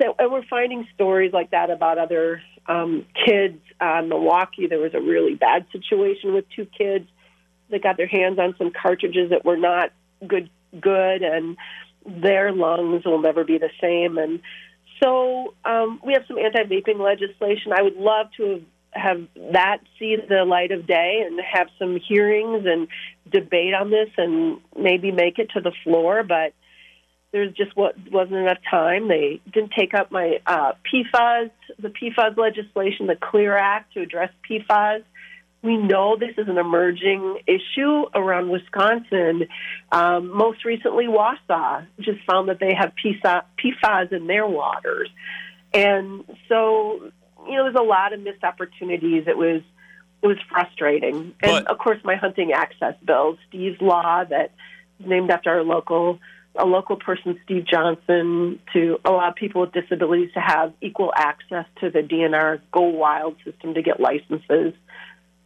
[0.00, 3.60] So, and we're finding stories like that about other um, kids.
[3.80, 7.08] Uh, Milwaukee, there was a really bad situation with two kids
[7.70, 9.92] that got their hands on some cartridges that were not
[10.26, 11.56] good, good, and
[12.06, 14.18] their lungs will never be the same.
[14.18, 14.40] And
[15.02, 17.72] so um, we have some anti-vaping legislation.
[17.76, 18.62] I would love to have,
[18.92, 22.88] have that see the light of day and have some hearings and
[23.30, 26.22] debate on this and maybe make it to the floor.
[26.22, 26.52] But
[27.32, 29.08] there just what wasn't enough time.
[29.08, 34.30] They didn't take up my uh, PFAS, the PFAS legislation, the Clear Act to address
[34.48, 35.02] PFAS.
[35.62, 39.46] We know this is an emerging issue around Wisconsin.
[39.92, 45.08] Um, most recently, Wausau just found that they have PFAS in their waters.
[45.72, 47.12] And so,
[47.46, 49.24] you know, there's a lot of missed opportunities.
[49.26, 49.62] It was
[50.22, 51.34] it was frustrating.
[51.42, 54.52] And But- of course, my hunting access bill, Steve's law that
[55.00, 56.18] is named after our local
[56.54, 61.88] a local person, Steve Johnson, to allow people with disabilities to have equal access to
[61.88, 64.74] the DNR Go Wild system to get licenses.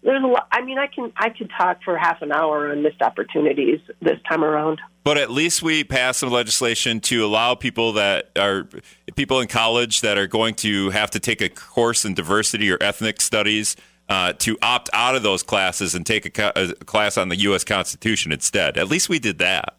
[0.07, 0.47] There's a lot.
[0.53, 4.21] I mean, I can I could talk for half an hour on missed opportunities this
[4.29, 4.81] time around.
[5.03, 8.69] But at least we passed some legislation to allow people that are
[9.17, 12.79] people in college that are going to have to take a course in diversity or
[12.81, 13.75] ethnic studies
[14.09, 17.37] uh, to opt out of those classes and take a, co- a class on the
[17.39, 17.65] U.S.
[17.65, 18.79] Constitution instead.
[18.79, 19.75] At least we did that.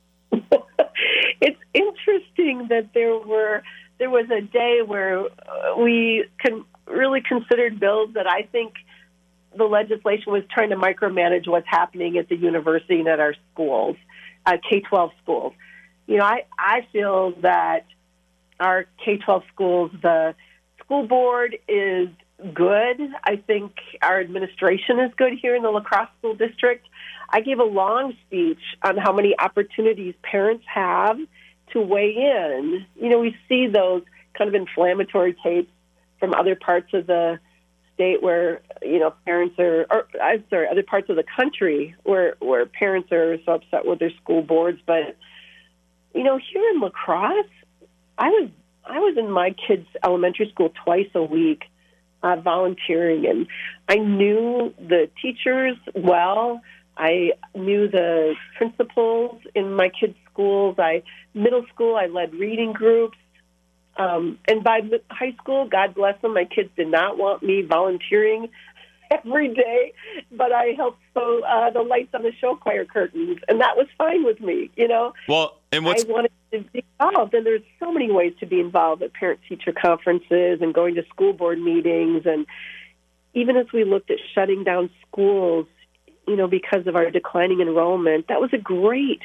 [0.32, 3.62] it's interesting that there were
[4.00, 8.74] there was a day where uh, we con- really considered bills that I think
[9.56, 13.96] the legislation was trying to micromanage what's happening at the university and at our schools,
[14.46, 15.52] uh, K twelve schools.
[16.06, 17.86] You know, I I feel that
[18.58, 20.34] our K twelve schools, the
[20.84, 22.08] school board is
[22.54, 23.00] good.
[23.24, 26.86] I think our administration is good here in the Lacrosse School District.
[27.28, 31.18] I gave a long speech on how many opportunities parents have
[31.72, 32.86] to weigh in.
[32.96, 34.02] You know, we see those
[34.36, 35.70] kind of inflammatory tapes
[36.18, 37.38] from other parts of the
[38.00, 42.36] state where you know parents are, or I'm sorry, other parts of the country where
[42.40, 44.78] where parents are so upset with their school boards.
[44.86, 45.16] But
[46.14, 47.44] you know, here in Lacrosse,
[48.16, 48.50] I was
[48.86, 51.64] I was in my kids' elementary school twice a week,
[52.22, 53.46] uh, volunteering, and
[53.88, 56.62] I knew the teachers well.
[56.96, 60.76] I knew the principals in my kids' schools.
[60.78, 61.02] I
[61.34, 63.18] middle school, I led reading groups.
[64.00, 68.48] Um, and by high school, God bless them, my kids did not want me volunteering
[69.10, 69.92] every day,
[70.32, 73.86] but I helped sew uh, the lights on the show choir curtains, and that was
[73.98, 74.70] fine with me.
[74.76, 78.32] You know, Well, and what's I wanted to be involved, and there's so many ways
[78.40, 82.46] to be involved at parent-teacher conferences and going to school board meetings, and
[83.34, 85.66] even as we looked at shutting down schools,
[86.26, 89.20] you know, because of our declining enrollment, that was a great,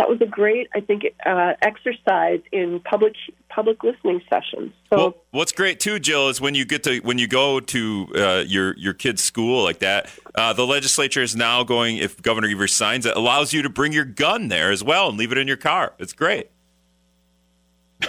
[0.00, 3.12] that was a great, I think, uh, exercise in public
[3.50, 4.72] public listening sessions.
[4.88, 4.96] So.
[4.96, 8.44] Well, what's great too, Jill, is when you get to when you go to uh,
[8.46, 10.10] your your kid's school like that.
[10.34, 13.92] Uh, the legislature is now going, if Governor Evers signs it, allows you to bring
[13.92, 15.92] your gun there as well and leave it in your car.
[15.98, 16.48] It's great.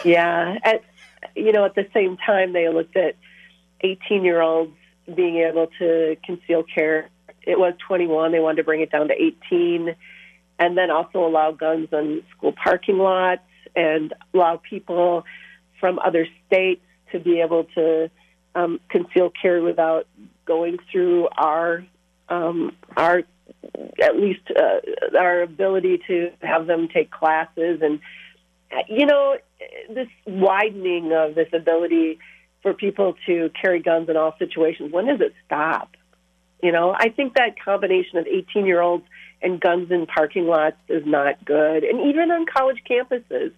[0.05, 0.85] Yeah, at
[1.35, 3.17] you know, at the same time, they looked at
[3.81, 4.71] 18 year olds
[5.13, 7.07] being able to conceal carry.
[7.41, 8.31] It was 21.
[8.31, 9.93] They wanted to bring it down to 18,
[10.61, 13.41] and then also allow guns on school parking lots
[13.75, 15.25] and allow people
[15.79, 18.11] from other states to be able to
[18.53, 20.05] um, conceal carry without
[20.45, 21.83] going through our
[22.29, 23.23] um, our
[24.01, 27.81] at least uh, our ability to have them take classes.
[27.81, 27.99] And
[28.87, 29.37] you know
[29.89, 32.19] this widening of this ability
[32.61, 35.89] for people to carry guns in all situations when does it stop?
[36.61, 39.03] You know i think that combination of 18 year olds
[39.41, 43.51] and guns in parking lots is not good and even on college campuses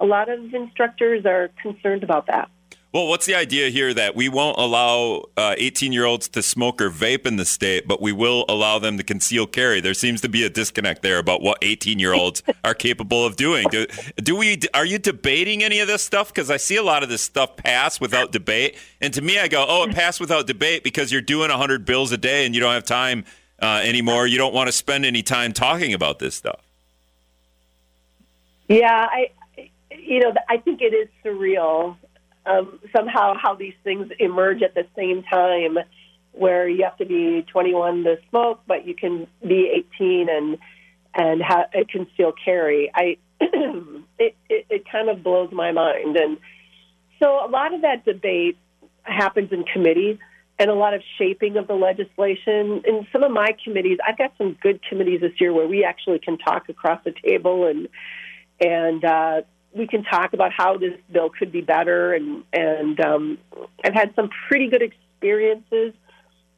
[0.00, 2.48] a lot of instructors are concerned about that
[2.94, 6.80] Well, what's the idea here that we won't allow uh, 18 year olds to smoke
[6.80, 9.80] or vape in the state, but we will allow them to conceal carry?
[9.80, 13.34] There seems to be a disconnect there about what 18 year olds are capable of
[13.34, 13.66] doing.
[13.68, 14.60] Do, do we?
[14.74, 16.28] Are you debating any of this stuff?
[16.28, 19.48] Because I see a lot of this stuff pass without debate, and to me, I
[19.48, 22.60] go, "Oh, it passed without debate because you're doing 100 bills a day and you
[22.60, 23.24] don't have time
[23.60, 24.26] uh, anymore.
[24.26, 26.60] You don't want to spend any time talking about this stuff."
[28.68, 29.30] Yeah, I,
[29.90, 31.96] you know, I think it is surreal
[32.46, 35.78] um, somehow how these things emerge at the same time,
[36.32, 40.58] where you have to be 21 to smoke, but you can be 18 and
[41.16, 42.90] and ha- it can still carry.
[42.94, 46.38] I it, it it kind of blows my mind, and
[47.22, 48.58] so a lot of that debate
[49.02, 50.18] happens in committee
[50.64, 52.80] and a lot of shaping of the legislation.
[52.86, 56.20] In some of my committees, I've got some good committees this year where we actually
[56.20, 57.86] can talk across the table and
[58.58, 59.42] and uh,
[59.74, 62.14] we can talk about how this bill could be better.
[62.14, 63.38] And and um,
[63.84, 65.92] I've had some pretty good experiences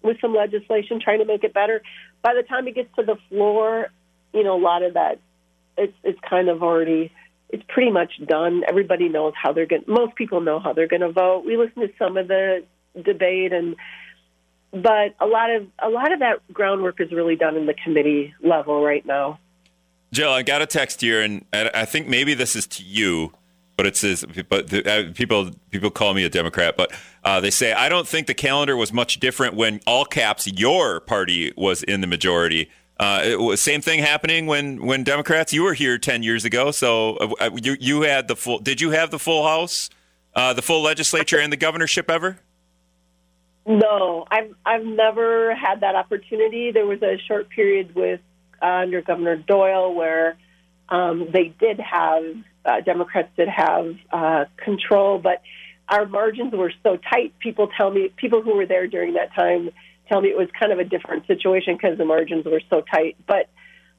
[0.02, 1.82] with some legislation trying to make it better.
[2.22, 3.88] By the time it gets to the floor,
[4.32, 5.18] you know, a lot of that
[5.76, 7.10] it's it's kind of already
[7.48, 8.62] it's pretty much done.
[8.68, 9.82] Everybody knows how they're going.
[9.88, 11.44] Most people know how they're going to vote.
[11.44, 12.62] We listen to some of the
[13.02, 13.76] debate and
[14.72, 18.34] but a lot of a lot of that groundwork is really done in the committee
[18.42, 19.38] level right now.
[20.12, 23.32] Jill, I got a text here, and I think maybe this is to you,
[23.76, 26.92] but it says, but the, uh, people people call me a Democrat, but
[27.24, 31.00] uh, they say I don't think the calendar was much different when all caps your
[31.00, 32.70] party was in the majority.
[32.98, 35.52] Uh, it was same thing happening when when Democrats.
[35.52, 38.58] You were here ten years ago, so uh, uh, you you had the full.
[38.58, 39.90] Did you have the full House,
[40.34, 42.38] uh, the full legislature, and the governorship ever?
[43.66, 46.70] No, I've I've never had that opportunity.
[46.70, 48.20] There was a short period with
[48.62, 50.36] uh, under Governor Doyle where
[50.88, 52.22] um, they did have
[52.64, 55.42] uh, Democrats did have uh, control, but
[55.88, 57.36] our margins were so tight.
[57.40, 59.70] People tell me people who were there during that time
[60.08, 63.16] tell me it was kind of a different situation because the margins were so tight.
[63.26, 63.48] But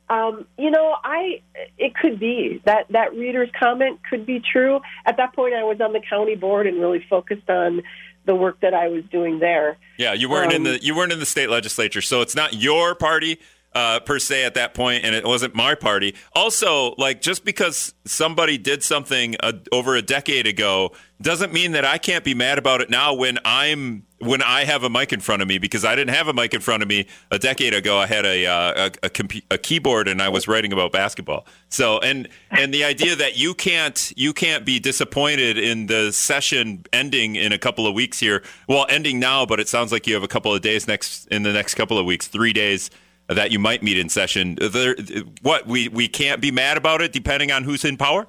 [0.10, 1.42] um, you know, I
[1.78, 4.80] it could be that that reader's comment could be true.
[5.06, 7.82] At that point, I was on the county board and really focused on
[8.28, 9.78] the work that I was doing there.
[9.98, 12.54] Yeah, you weren't um, in the you weren't in the state legislature, so it's not
[12.54, 13.40] your party
[13.74, 16.16] uh, per se at that point, and it wasn't my party.
[16.34, 21.86] Also, like just because somebody did something uh, over a decade ago doesn't mean that
[21.86, 25.20] I can't be mad about it now when I'm when I have a mic in
[25.20, 27.74] front of me because I didn't have a mic in front of me a decade
[27.74, 27.98] ago.
[27.98, 31.46] I had a uh, a, a, comp- a, keyboard and I was writing about basketball.
[31.70, 36.84] So and and the idea that you can't you can't be disappointed in the session
[36.94, 38.44] ending in a couple of weeks here.
[38.68, 41.44] Well, ending now, but it sounds like you have a couple of days next in
[41.44, 42.90] the next couple of weeks, three days
[43.28, 44.58] that you might meet in session.
[44.60, 44.96] There,
[45.42, 48.28] what we we can't be mad about it, depending on who's in power.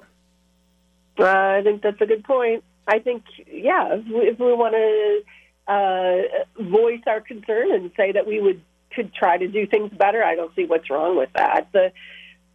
[1.17, 2.63] Uh, I think that's a good point.
[2.87, 5.21] I think, yeah, if we, we want to
[5.71, 10.23] uh, voice our concern and say that we would could try to do things better,
[10.23, 11.67] I don't see what's wrong with that.
[11.71, 11.91] The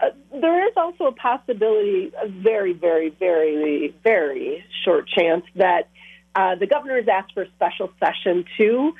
[0.00, 5.88] uh, there is also a possibility, a very, very, very, very short chance that
[6.34, 8.94] uh, the governor has asked for a special session too,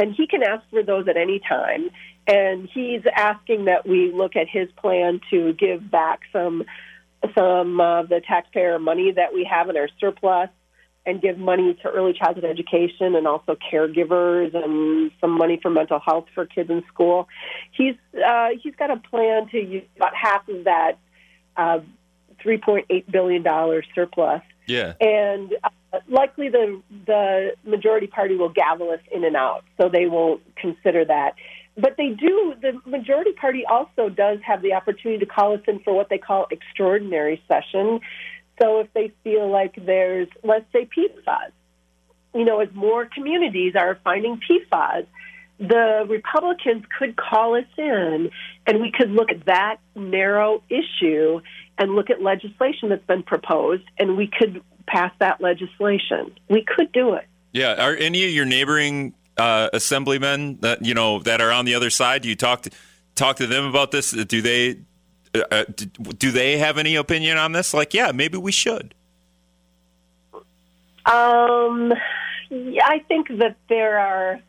[0.00, 1.90] and he can ask for those at any time
[2.26, 6.64] and he's asking that we look at his plan to give back some
[7.36, 10.48] some of the taxpayer money that we have in our surplus
[11.04, 15.98] and give money to early childhood education and also caregivers and some money for mental
[15.98, 17.28] health for kids in school.
[17.72, 20.98] He's uh, he's got a plan to use about half of that
[21.56, 21.80] uh,
[22.42, 24.42] three point eight billion dollars surplus.
[24.70, 29.88] Yeah, and uh, likely the the majority party will gavel us in and out, so
[29.88, 31.34] they won't consider that
[31.76, 32.54] but they do.
[32.60, 36.18] The majority party also does have the opportunity to call us in for what they
[36.18, 38.00] call extraordinary session.
[38.60, 41.52] So if they feel like there's, let's say, PFAS,
[42.34, 45.06] you know, as more communities are finding PFAS,
[45.58, 48.30] the Republicans could call us in
[48.66, 51.40] and we could look at that narrow issue
[51.80, 56.30] and look at legislation that's been proposed and we could pass that legislation.
[56.48, 57.26] We could do it.
[57.52, 57.82] Yeah.
[57.84, 61.90] Are any of your neighboring uh, assemblymen that you know that are on the other
[61.90, 62.22] side?
[62.22, 62.70] Do you talk to
[63.14, 64.10] talk to them about this?
[64.10, 64.76] Do they
[65.34, 65.64] uh, uh
[66.18, 67.72] do they have any opinion on this?
[67.72, 68.94] Like, yeah, maybe we should.
[71.06, 71.94] Um,
[72.50, 74.40] yeah, I think that there are.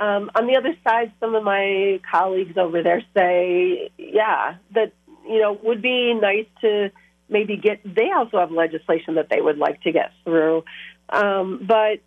[0.00, 4.92] Um, on the other side, some of my colleagues over there say, yeah, that
[5.28, 6.90] you know would be nice to
[7.28, 7.80] maybe get.
[7.84, 10.64] They also have legislation that they would like to get through,
[11.10, 12.00] um, but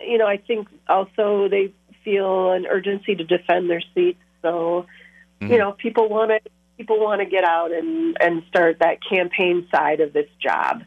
[0.00, 1.72] you know, I think also they
[2.04, 4.20] feel an urgency to defend their seats.
[4.42, 4.86] So,
[5.40, 5.52] mm-hmm.
[5.52, 9.66] you know, people want to people want to get out and and start that campaign
[9.74, 10.82] side of this job.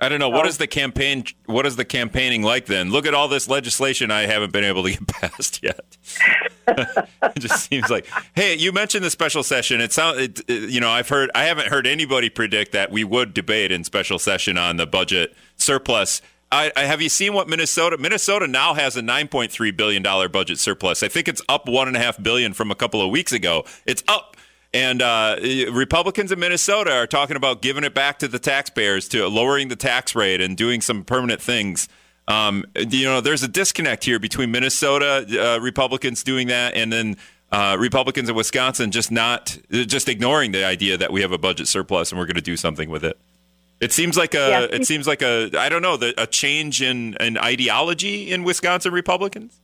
[0.00, 0.28] I don't know.
[0.30, 1.24] What is the campaign?
[1.46, 2.90] What is the campaigning like then?
[2.90, 5.84] Look at all this legislation I haven't been able to get passed yet.
[6.68, 9.80] it just seems like, hey, you mentioned the special session.
[9.80, 13.72] It sounds, you know, I've heard, I haven't heard anybody predict that we would debate
[13.72, 17.96] in special session on the budget surplus I, I, have you seen what Minnesota?
[17.96, 21.02] Minnesota now has a 9.3 billion dollar budget surplus.
[21.02, 23.64] I think it's up one and a half billion from a couple of weeks ago.
[23.86, 24.36] It's up,
[24.72, 25.36] and uh,
[25.72, 29.76] Republicans in Minnesota are talking about giving it back to the taxpayers, to lowering the
[29.76, 31.88] tax rate and doing some permanent things.
[32.28, 37.16] Um, you know, there's a disconnect here between Minnesota uh, Republicans doing that and then
[37.50, 41.66] uh, Republicans in Wisconsin just not just ignoring the idea that we have a budget
[41.66, 43.18] surplus and we're going to do something with it.
[43.80, 44.48] It seems like a.
[44.48, 44.66] Yeah.
[44.70, 45.50] It seems like a.
[45.58, 45.96] I don't know.
[45.96, 49.58] The, a change in an ideology in Wisconsin Republicans.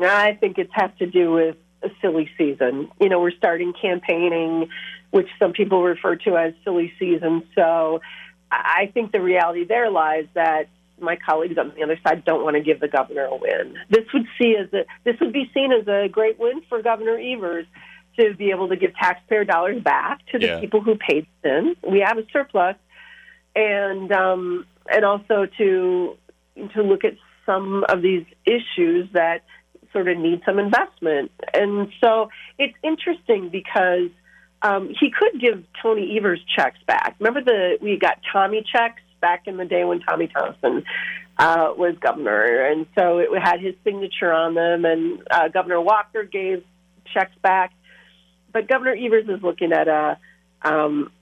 [0.00, 2.90] I think it has to do with a silly season.
[3.00, 4.68] You know, we're starting campaigning,
[5.10, 7.44] which some people refer to as silly season.
[7.54, 8.00] So,
[8.50, 10.68] I think the reality there lies that
[11.00, 13.76] my colleagues on the other side don't want to give the governor a win.
[13.90, 14.84] This would see as a.
[15.04, 17.66] This would be seen as a great win for Governor Evers
[18.18, 20.60] to be able to give taxpayer dollars back to the yeah.
[20.60, 21.74] people who paid them.
[21.88, 22.76] We have a surplus
[23.54, 26.16] and um, and also to
[26.74, 27.14] to look at
[27.46, 29.42] some of these issues that
[29.92, 31.30] sort of need some investment.
[31.54, 34.10] And so it's interesting because
[34.62, 37.16] um, he could give Tony Evers checks back.
[37.18, 40.84] Remember the we got Tommy checks back in the day when Tommy Thompson
[41.38, 44.84] uh, was governor, and so it had his signature on them.
[44.84, 46.64] And uh, Governor Walker gave
[47.14, 47.72] checks back,
[48.52, 50.18] but Governor Evers is looking at a
[50.62, 51.12] um,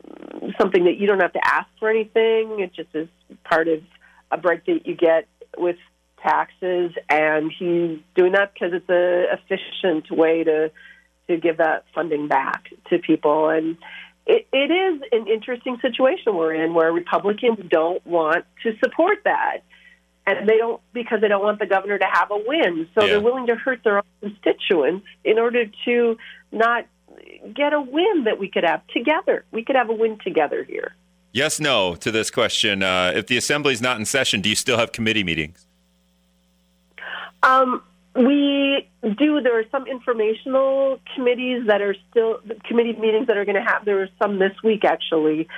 [0.58, 2.60] something that you don't have to ask for anything.
[2.60, 3.08] It just is
[3.44, 3.82] part of
[4.30, 5.76] a break that you get with
[6.26, 10.70] taxes, and he's doing that because it's an efficient way to
[11.28, 13.48] to give that funding back to people.
[13.48, 13.76] And
[14.26, 19.58] it, it is an interesting situation we're in where Republicans don't want to support that.
[20.28, 22.88] And they don't because they don't want the governor to have a win.
[22.94, 23.12] So Yeah.
[23.12, 26.16] they're willing to hurt their own constituents in order to
[26.50, 26.86] not
[27.54, 29.44] get a win that we could have together.
[29.52, 30.94] We could have a win together here.
[31.32, 32.82] Yes, no to this question.
[32.82, 35.65] Uh, if the assembly is not in session, do you still have committee meetings?
[37.46, 37.82] Um,
[38.16, 39.40] we do.
[39.40, 43.84] There are some informational committees that are still committee meetings that are going to have.
[43.84, 45.48] There are some this week actually.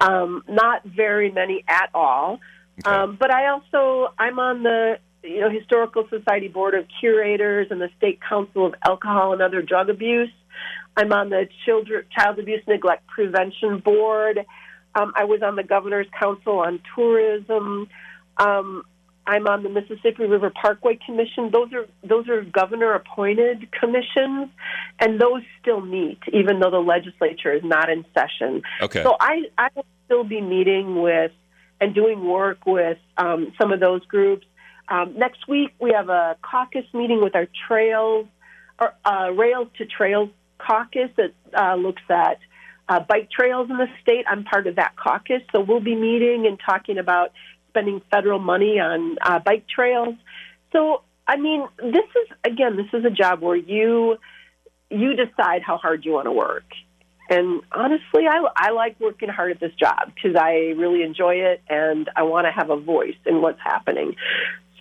[0.00, 2.40] Um, not very many at all.
[2.80, 2.90] Okay.
[2.90, 7.80] Um, but I also I'm on the you know historical society board of curators and
[7.80, 10.32] the state council of alcohol and other drug abuse.
[10.96, 14.44] I'm on the children child abuse neglect prevention board.
[14.94, 17.88] Um, I was on the governor's council on tourism.
[18.36, 18.82] Um,
[19.26, 21.50] I'm on the Mississippi River Parkway Commission.
[21.52, 24.48] Those are those are governor appointed commissions,
[24.98, 28.62] and those still meet even though the legislature is not in session.
[28.80, 29.02] Okay.
[29.02, 31.32] So I I will still be meeting with
[31.80, 34.46] and doing work with um, some of those groups.
[34.88, 38.26] Um, next week we have a caucus meeting with our trails
[38.80, 42.38] or uh, Rails to Trails caucus that uh, looks at
[42.88, 44.24] uh, bike trails in the state.
[44.28, 47.30] I'm part of that caucus, so we'll be meeting and talking about
[47.70, 50.14] spending federal money on uh, bike trails.
[50.72, 54.18] So, I mean, this is again, this is a job where you
[54.90, 56.64] you decide how hard you want to work.
[57.28, 61.62] And honestly, I, I like working hard at this job because I really enjoy it
[61.68, 64.16] and I want to have a voice in what's happening.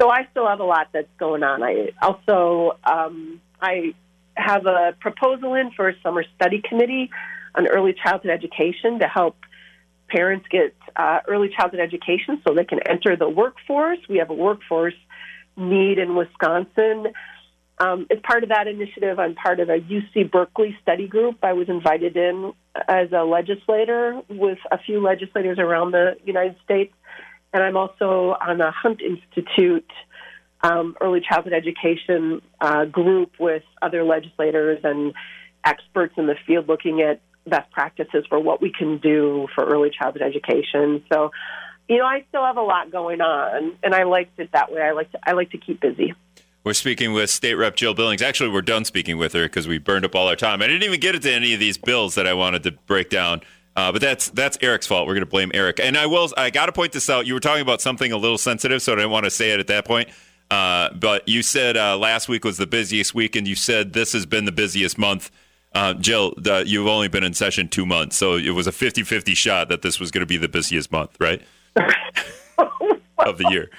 [0.02, 1.62] So I still have a lot that's going on.
[1.62, 3.94] I also um, I
[4.36, 7.12] have a proposal in for a summer study committee
[7.54, 9.36] on early childhood education to help
[10.08, 14.00] parents get uh, early childhood education so they can enter the workforce.
[14.10, 14.96] We have a workforce
[15.56, 17.14] need in Wisconsin.
[17.80, 21.38] Um, as part of that initiative, I'm part of a UC Berkeley study group.
[21.42, 22.52] I was invited in
[22.90, 26.94] as a legislator with a few legislators around the United States,
[27.54, 29.90] and I'm also on the Hunt Institute
[30.62, 35.14] um, early childhood education uh, group with other legislators and
[35.64, 39.90] experts in the field looking at best practices for what we can do for early
[39.90, 41.04] childhood education.
[41.12, 41.32] So,
[41.88, 44.82] you know, I still have a lot going on, and I liked it that way.
[44.82, 46.14] I like to I like to keep busy.
[46.64, 48.22] We're speaking with State Rep Jill Billings.
[48.22, 50.62] Actually, we're done speaking with her because we burned up all our time.
[50.62, 53.42] I didn't even get into any of these bills that I wanted to break down.
[53.76, 55.08] Uh, but that's that's Eric's fault.
[55.08, 55.80] We're going to blame Eric.
[55.80, 56.30] And I will.
[56.36, 57.26] I got to point this out.
[57.26, 59.60] You were talking about something a little sensitive, so I didn't want to say it
[59.60, 60.10] at that point.
[60.52, 64.12] Uh, but you said uh, last week was the busiest week, and you said this
[64.14, 65.32] has been the busiest month.
[65.74, 69.04] Uh, Jill, the, you've only been in session two months, so it was a 50
[69.04, 71.42] 50 shot that this was going to be the busiest month, right?
[73.20, 73.70] of the year.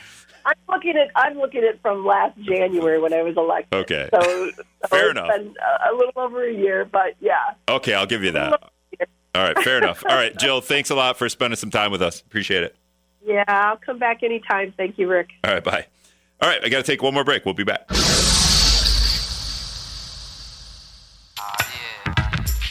[0.46, 3.74] I'm looking at I'm looking at from last January when I was elected.
[3.80, 4.08] Okay.
[4.12, 4.20] So,
[4.50, 5.30] so Fair it's enough.
[5.30, 7.54] A little over a year, but yeah.
[7.68, 8.70] Okay, I'll give you that.
[9.34, 10.02] All right, fair enough.
[10.08, 12.20] All right, Jill, thanks a lot for spending some time with us.
[12.20, 12.76] Appreciate it.
[13.24, 14.74] Yeah, I'll come back anytime.
[14.76, 15.30] Thank you, Rick.
[15.44, 15.86] All right, bye.
[16.42, 17.44] All right, I got to take one more break.
[17.44, 17.88] We'll be back.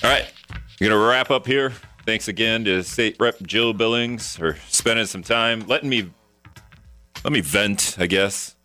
[0.02, 0.32] All right,
[0.80, 1.74] we're going to wrap up here.
[2.06, 6.10] Thanks again to State Rep Jill Billings for spending some time, letting me
[7.26, 7.98] let me vent.
[8.00, 8.56] I guess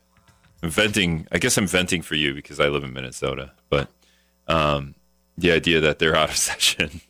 [0.63, 1.27] I'm venting.
[1.33, 3.51] I guess I'm venting for you because I live in Minnesota.
[3.69, 3.91] But
[4.47, 4.95] um,
[5.37, 7.01] the idea that they're out of session,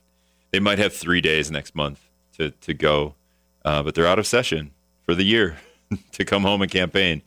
[0.52, 2.00] they might have three days next month
[2.38, 3.16] to to go,
[3.62, 4.70] uh, but they're out of session
[5.02, 5.58] for the year
[6.12, 7.20] to come home and campaign.